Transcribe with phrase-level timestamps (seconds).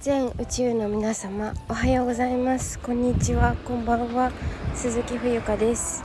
[0.00, 2.78] 全宇宙の皆様おはようございます。
[2.78, 3.54] こんにちは。
[3.66, 4.32] こんばんは。
[4.74, 6.02] 鈴木冬香です。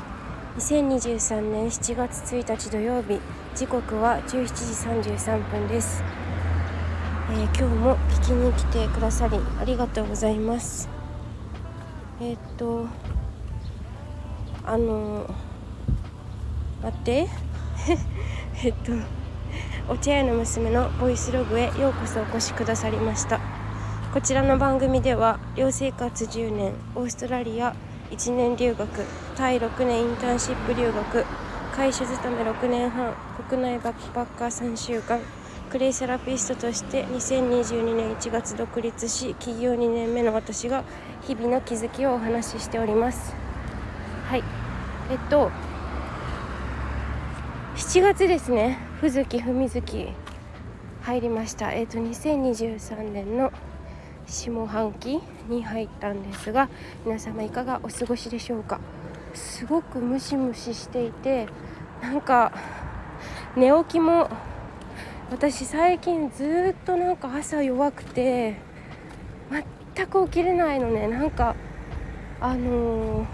[0.57, 3.21] 2023年7月1日土曜日。
[3.55, 6.03] 時刻は17時33分です、
[7.31, 10.89] えー、今日も聞きに来てくださりありがとうございます。
[12.19, 12.87] えー、っと
[14.65, 15.33] あの
[16.83, 17.27] 待って。
[18.61, 18.91] えっと
[19.87, 23.54] お茶屋の娘のボイスログへようこそお越しくださりました。
[24.15, 27.75] こちらの番組では寮生活10年オーストラリア
[28.11, 28.87] 1年留学
[29.35, 31.25] タイ6年インターンシップ留学
[31.75, 33.13] 会社勤め6年半
[33.49, 35.19] 国内バックパッカー3週間
[35.69, 40.85] クレイセラピストとして2022年1月独立し起業2年目の私が
[41.23, 43.35] 日々の気づきをお話ししております。
[44.29, 44.43] はい。
[45.11, 45.51] えっと
[47.75, 48.79] 7月ですね。
[49.01, 50.07] ふずきふみずき
[51.01, 51.73] 入りました。
[51.73, 53.51] えっと2023年の
[54.27, 56.69] 下半期に入ったんですが
[57.05, 58.79] 皆様いかがお過ごしでしょうか？
[59.33, 61.47] すごくムシムシしていて
[62.01, 62.51] なんか
[63.55, 64.29] 寝起きも
[65.31, 68.57] 私最近ずっとなんか朝弱くて
[69.95, 71.07] 全く起きれないのね。
[71.07, 71.55] なんか
[72.41, 73.25] あのー、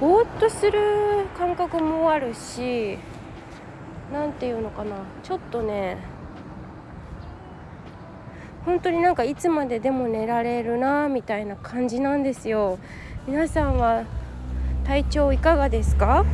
[0.00, 2.98] ぼーっとする感覚もあるし
[4.12, 4.96] 何て言うのかな。
[5.22, 5.98] ちょっとね
[8.64, 12.78] 本当になんかいつまででも寝られるなみたいな感じなんですよ。
[13.26, 14.04] 皆さんは
[14.84, 16.24] 体調いかがですか、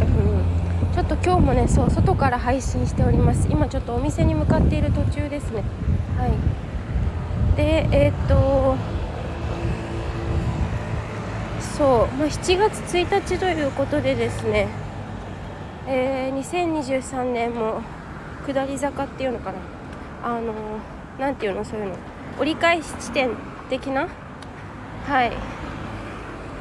[0.00, 3.46] うん、ちょっと今日もねそう外から配信しております。
[3.48, 5.62] 今ちょっとお店に向かっている途中ですね。
[6.18, 7.56] はい。
[7.56, 8.76] でえー、っと
[11.60, 14.66] そう、まあ、7月1日ということでですね、
[15.86, 17.82] えー、2023年も
[18.46, 19.58] 下り坂っていうのかな。
[20.24, 21.96] あのー何ていうのそういうの。
[22.40, 23.30] 折り返し地点
[23.68, 24.08] 的な？
[25.06, 25.32] はい。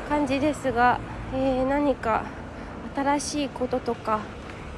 [0.10, 1.00] 感じですが、
[1.34, 2.26] えー、何か
[2.96, 4.20] 新しいこととか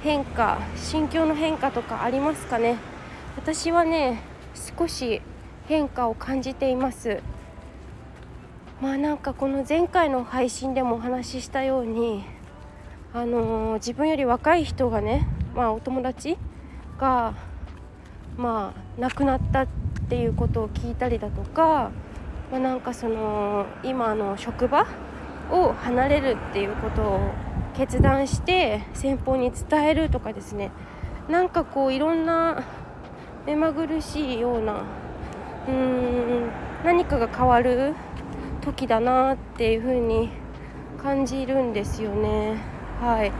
[0.03, 2.77] 変化心境の変化とかありますかね？
[3.37, 4.21] 私はね
[4.77, 5.21] 少し
[5.67, 7.21] 変化を感じています。
[8.81, 12.23] まあなんかこの前回の配信でもお話ししたように
[13.13, 16.37] あのー、自分より若い人がねまあお友達
[16.99, 17.33] が
[18.37, 19.67] まあ亡くなったっ
[20.09, 21.89] ていうことを聞いたりだとか、
[22.51, 24.85] まあ、なんかその今の職場
[25.49, 27.19] を離れるっていうことを
[27.75, 30.69] 決断して先方に伝えるとかですね。
[31.27, 32.63] なんかこういろんな
[33.47, 34.83] 目まぐるしいような
[35.67, 36.51] うーん
[36.85, 37.95] 何かが変わる
[38.61, 40.29] 時だなっていう風に
[41.01, 42.57] 感じるんですよね。
[43.01, 43.31] はい。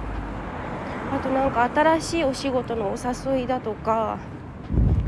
[1.11, 2.95] あとなんか新しいお仕事のお
[3.33, 4.17] 誘いだとか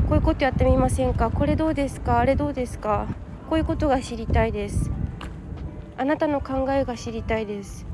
[0.08, 1.30] こういうことやってみませんか？
[1.30, 2.18] これどうですか？
[2.18, 3.06] あれどうですか？
[3.48, 4.90] こういうことが知りたいです。
[5.96, 7.86] あなたの考えが知りたいです。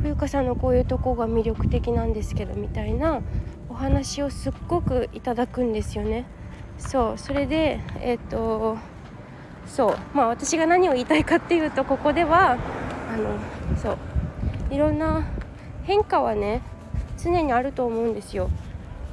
[0.00, 3.20] 冬香さんのこういうとこが魅力的なんですけどみたいな
[3.68, 6.24] お話をすっごくいただくんですよね。
[6.78, 8.76] そうそれでえっ、ー、と
[9.66, 13.38] そうまあ私が何を言いたいかっていうとここではあの
[13.76, 13.98] そう
[14.70, 15.24] いろんな
[15.84, 16.62] 変化はね
[17.22, 18.50] 常にあると思うんですよ。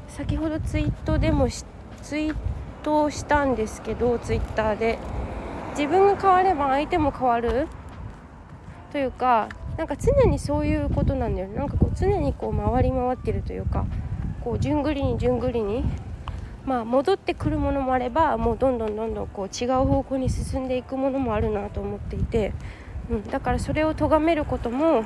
[0.08, 1.50] 先ほどツイートでも
[2.10, 2.36] ツイー
[2.82, 4.98] トしたんですけどツイッターで。
[5.78, 7.68] 自分が変われば相手も変わる？
[8.92, 9.48] というか
[9.78, 11.56] なんか常にそういうことなんだよね。
[11.56, 13.86] なんかこう常にこう回り回ってるというか
[14.44, 15.86] こう順繰りに順繰りに
[16.66, 22.54] まあ戻ってくるものもあればもうどんどんどんどんこう違う方向に進んでいくものもあるなと思っていて、
[23.12, 25.06] うん、だからそれを咎めることも、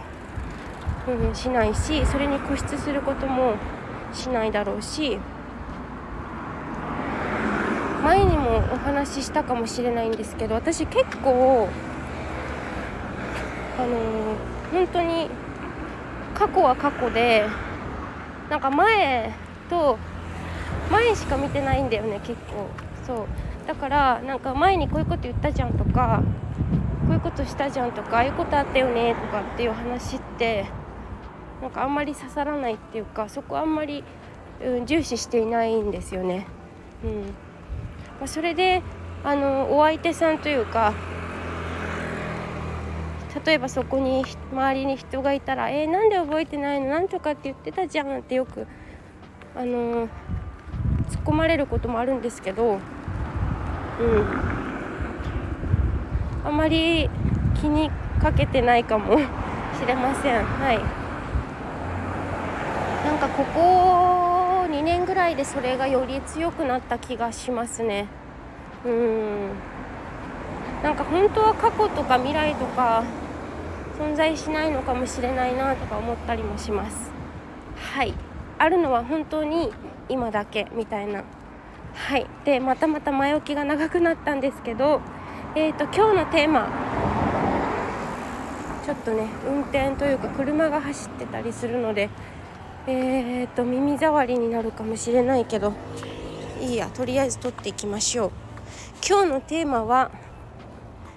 [1.10, 3.56] うん、しないしそれに固執することも
[4.14, 5.20] しないだろうし
[8.14, 11.68] 前にもお話ししたかもしれないんですけど私結構
[13.80, 15.30] あのー、本当に
[16.36, 17.44] 過去は過去で
[18.52, 19.34] なんか前
[19.68, 19.98] と
[20.92, 22.68] 前しか見てないんだよね結構。
[23.08, 23.28] そう。
[23.68, 26.22] だからなんか前にこういうこと言ったじゃんとか
[27.08, 30.66] こういうことしたじゃんとかああいうことあったよねとかっていう話って
[31.64, 34.04] なんかあんまり刺さらないっていうかそこあんまり、
[34.64, 36.46] うん、重視していないんですよね。
[37.04, 37.53] うん。
[38.24, 38.82] まあ、それで
[39.26, 40.94] あのお相手さんというか
[43.46, 44.24] 例えばそこに
[44.54, 46.88] 周りに人がいたら「えー、なんで覚えてないの？
[46.88, 48.66] なんとかって言ってたじゃん」ってよく
[49.58, 50.10] あの突っ
[51.26, 52.80] 込まれることもあるんですけどうん。
[56.46, 57.10] あまり
[57.56, 57.92] 気に
[58.22, 59.22] かけてないかもし
[59.86, 60.46] れません。
[60.46, 60.80] はい。
[63.06, 64.23] なんかここ
[64.74, 68.08] 2年ぐらいでそれがより強くなった気がしますね。
[68.84, 69.50] うん。
[70.82, 73.04] なんか本当は過去とか未来とか
[74.00, 77.12] 存在しないのかもしれないなとか思ったりもします。
[77.76, 78.16] はい。
[78.58, 79.72] あるのは本当に
[80.10, 81.24] 今だけみたいな。
[81.94, 82.26] はい。
[82.44, 85.02] でまたまた前置きが長くなったんですけど
[85.56, 86.68] えーと今日のテーマ。
[88.84, 92.10] ちょっとね運転というか車が走ってたりするので
[92.86, 95.74] えーと耳障りになるかもしれないけど
[96.62, 98.32] いいやとりあえず撮っていきましょう。
[99.08, 100.12] 今日のテーマは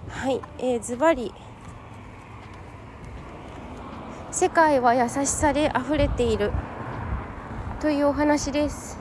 [0.08, 1.32] はいえー、ズバリ
[4.30, 6.52] 世界は優しさで溢れている。
[7.80, 8.98] というお話です。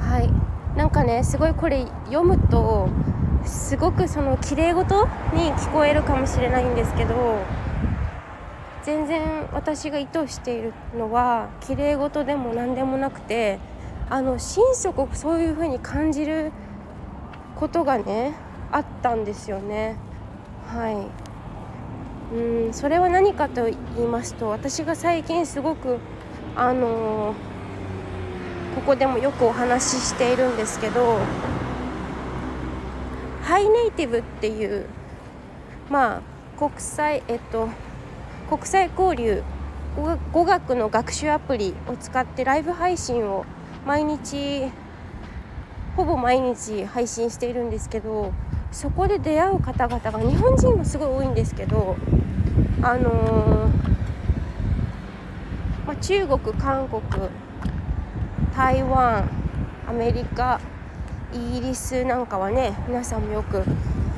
[0.00, 0.30] はい。
[0.76, 2.88] なんかねすごいこれ読むと
[3.44, 7.14] すごくその綺麗事に聞こえるかもしれないんですけど
[8.90, 13.60] 全然私が意図しているのは綺麗事でも何でもなくて
[14.08, 16.50] あの心底そういう風に感じる
[17.54, 18.34] ことがね
[18.72, 19.96] あったんですよね。
[20.66, 20.96] はい。
[22.34, 23.76] うんそれは何かと言い
[24.08, 25.98] ますと私が最近すごく
[26.56, 31.18] あのー、ここでもよくお話ししているんですけど
[33.42, 34.86] ハイネイティブっていう
[35.88, 36.22] まあ
[36.58, 37.68] 国際えっと
[38.50, 39.44] 国際交流
[40.32, 43.46] 語学の学習アプリを使ってライブ配信を
[43.86, 44.68] 毎日
[45.96, 48.32] ほぼ毎日配信しているんですけど
[48.72, 51.94] そこで出会う方々が日本人もすごい多いんですけど
[52.82, 53.68] あのー、
[55.86, 57.02] まあ、中国韓国
[58.56, 59.30] 台湾
[59.86, 60.60] アメリカ
[61.32, 63.62] イギリスなんかはね皆さんもよく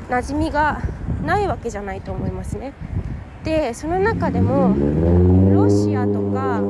[0.09, 0.81] 馴染みが
[1.23, 2.73] ないわけじゃないと思いますね。
[3.43, 4.75] でその中でも
[5.53, 6.61] ロシアとか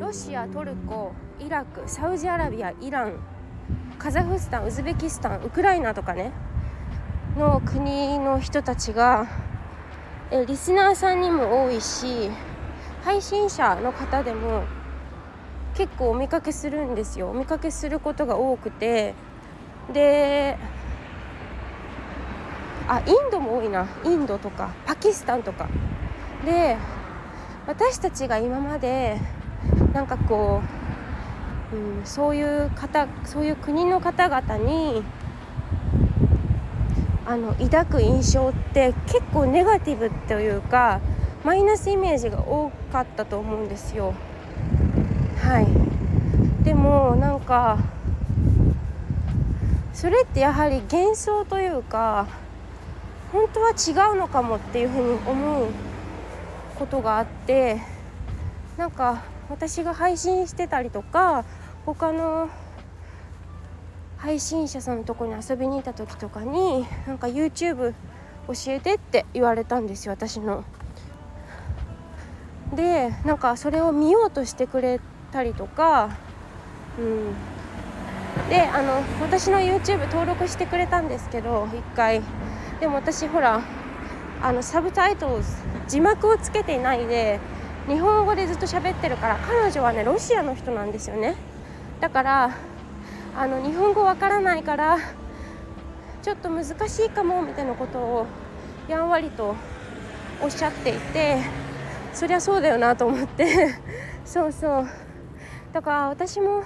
[0.00, 3.18] ロシアトルコイラクサウジアラビアイラン
[3.98, 6.32] カザフスタンウズベキスタンウクライナとかね
[7.36, 9.26] の国の人たちが
[10.30, 12.30] えリスナーさんにも多いし
[13.04, 14.64] 配信者の方でも
[15.74, 17.30] 結構お見かけするんですよ。
[17.30, 19.14] お見かけすることが多くて。
[19.92, 20.58] で
[22.88, 23.86] あインドも多いな。
[24.04, 25.68] インドとかパキスタンとか。
[26.44, 26.76] で
[27.66, 29.20] 私たちが今まで
[29.92, 30.62] なんかこ
[31.72, 35.02] う、うん、そういう方そういう国の方々に
[37.26, 41.00] あの抱く印象って結構ネガティブというか
[41.44, 44.14] マイナスイメージが多かったと思うんですよ。
[45.42, 45.66] はい。
[46.64, 47.78] でもなんか
[49.92, 52.28] それってやはり幻想というか
[53.32, 55.66] 本当は違うのかもっていうふうに思う
[56.78, 57.80] ことがあって
[58.76, 61.44] なんか私が配信してたりとか
[61.84, 62.48] 他の
[64.18, 67.94] 配信者さんのとこに遊びに行った時とかになんか YouTube
[68.48, 70.64] 教えてって言われたんですよ私の。
[72.74, 75.00] でなんかそれを見ようとしてくれ
[75.32, 76.10] たりとか、
[76.98, 77.32] うん、
[78.50, 82.20] であの私の YouTube 登録してくれたんですけど1回
[82.80, 83.60] でも私ほら
[84.40, 85.42] あのサブタイトル
[85.88, 87.40] 字幕をつけていないで
[87.88, 91.36] 日本語でずっと喋ってるから彼女はねロシアの人なんですよね。
[92.00, 92.56] だから
[93.36, 94.98] あの日本語わからないから
[96.22, 98.26] ちょっと難しいかもみたいなことを
[98.88, 99.56] やんわりと
[100.42, 101.42] おっしゃっていて
[102.12, 103.74] そりゃそうだよなと思って。
[104.24, 104.86] そうそう。
[105.72, 106.62] だから私も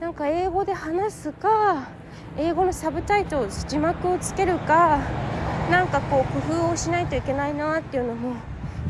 [0.00, 1.88] なんか英語で話すか
[2.38, 4.98] 英語のサブタイトル字幕をつけるか
[5.70, 8.36] なんかこう工夫をしないといけないなっていうのも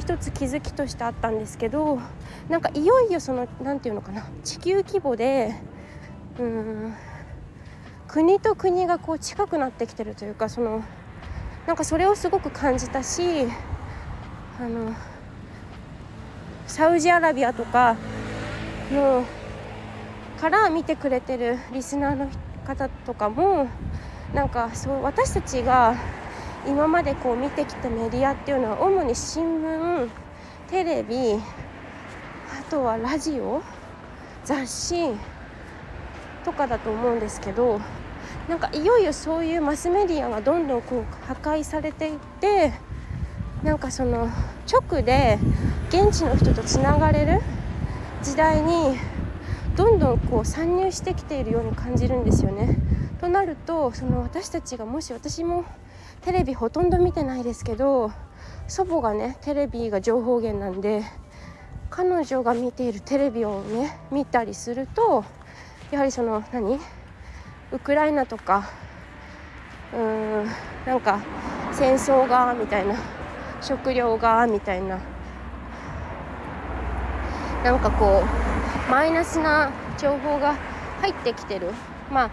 [0.00, 2.00] 一つ気づきとしてあったんですけど
[2.49, 5.55] なんかいよいよその何て言うのかな地球規模で
[6.38, 6.95] うん
[8.09, 10.83] 国と国がこう近くなってきてるというかその
[11.67, 13.23] なんかそれをすごく感じたし
[14.59, 14.93] あの
[16.67, 17.97] サウジアラビアとか
[18.93, 19.25] の
[20.41, 23.68] から見てくれてるリスナーの人方とかも
[24.35, 25.96] なんかそう私たちが
[26.66, 30.08] 今までこう見てきたメディアっていうのは主に新聞
[30.68, 33.62] テレビあとはラジオ
[34.44, 35.12] 雑誌
[36.44, 37.80] とかだと思うんですけど
[38.49, 42.73] なんかいよいよそういうマスメディアがどんどんこう破壊されていって
[43.62, 44.28] なんかその
[44.70, 45.38] 直で
[45.88, 47.40] 現地の人とつながれる
[48.23, 48.96] 時代に
[49.76, 52.78] どんどんこう参入してきているように感じるんですよね。
[53.21, 55.64] となるとその私たちがもし私も
[56.23, 58.11] テレビほとんど見てないですけど
[58.68, 61.02] 祖母がねテレビが情報源なんで
[61.90, 65.25] 彼女が見ているテレビをね見たりすると
[65.90, 66.78] やはりその何？
[67.73, 68.71] ウクライナとか
[69.92, 70.47] うーん
[70.87, 71.21] なんか
[71.73, 72.95] 戦争がみたいな
[73.61, 74.99] 食料がみたいな
[77.64, 78.46] なんかこう
[78.90, 80.55] マイナスな情報が
[81.00, 81.73] 入ってきてる。
[82.11, 82.31] まあ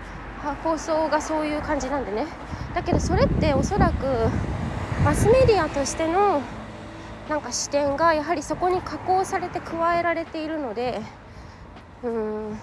[0.63, 2.25] 放送がそういう感じなんでね。
[2.74, 4.05] だけどそれっておそらく
[5.03, 6.41] マスメディアとしての
[7.29, 11.01] なんか視点がやはりそこに加工されて加えられているので
[12.03, 12.60] うーん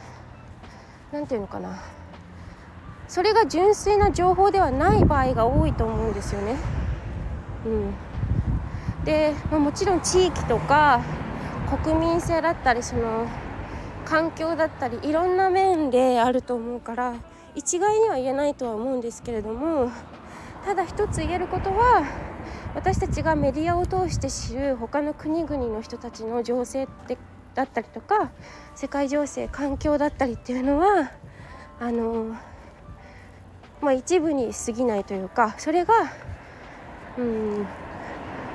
[1.13, 1.81] 何て言うのかな。
[3.09, 6.57] それが純粋な情報ではない場合が多いと思うんですよね。
[7.67, 7.95] うん、
[9.05, 11.01] で、まあ、もちろん地域とか
[11.83, 13.27] 国民性だったりその
[14.05, 17.15] 環境だったりいろんな面であると思うから
[17.55, 19.91] 一概には言えないとは思うんですけれども
[20.65, 22.05] ただ一つ言えることは
[22.75, 27.19] 私たちがメディアを通して知る他の国々の人たちの情勢って
[27.55, 28.31] だったりとか
[28.75, 31.11] 世界情勢環境だったりっていうのは
[31.81, 32.37] あの
[33.81, 35.95] まあ一部に過ぎないというかそれが
[37.19, 37.67] うん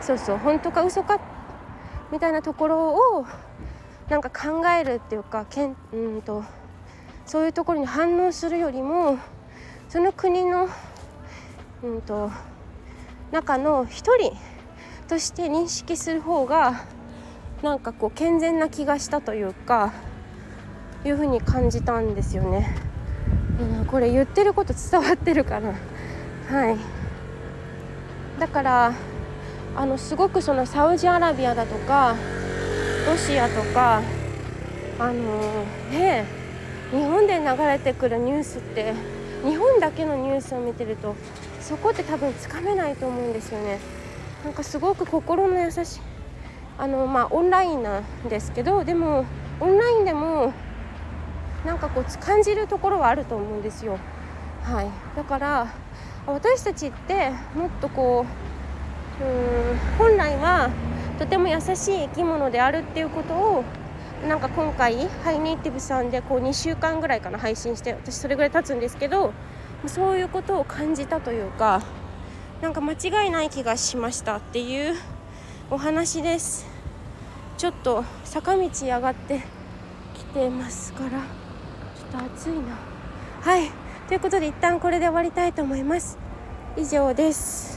[0.01, 1.19] そうそう本当か嘘か
[2.11, 3.25] みたいなところを
[4.09, 6.43] なんか考えるっていうかけんうんと
[7.25, 9.17] そういうところに反応するよりも
[9.89, 10.69] その国の
[11.83, 12.29] うんと
[13.31, 14.35] 中の一人
[15.07, 16.85] として認識する方が
[17.63, 19.93] なんかこう健全な気がしたというか
[21.03, 22.75] いうふうに感じたんですよね。
[23.79, 25.73] うん、これ言ってること伝わってるかな
[26.49, 26.77] はい
[28.39, 28.93] だから
[29.75, 32.15] あのすごくそのサウジアラビアだとか
[33.05, 34.01] ロシアとか
[34.99, 36.25] あのね
[36.91, 38.93] 日本で流れてくるニュースって
[39.43, 41.15] 日本だけのニュースを見てると
[41.61, 43.79] そこって多分つかめないと思うんですよね。
[44.43, 46.01] なんかすごく心の優しい
[46.77, 49.25] あのまあオンラインなんですけどでも
[49.59, 50.53] オンラインでも
[51.65, 53.97] なんかこう感じるところはあると思うんですよ。
[54.63, 54.87] はい。
[55.15, 55.67] だから
[56.27, 58.25] 私たちってもっとこ
[59.19, 60.69] ううん本来は
[61.19, 63.63] とても優しい生き物であるっていうことを
[64.27, 69.33] なんか今回ハイネイティブさんでこう2週間ぐらいかな配信して私それぐらい経つんですけど
[69.87, 71.83] そういうことを感じたというか
[72.61, 74.95] なんか間違いない気がしましたっていう
[75.69, 76.65] お話です。
[77.57, 79.41] ちょっと坂道上がって
[80.13, 81.19] きてますからちょっ
[82.11, 82.77] と暑いな。
[83.41, 83.69] はい。
[84.07, 86.17] ということで一旦これで終わりたいと思います。
[86.77, 87.74] 以上です。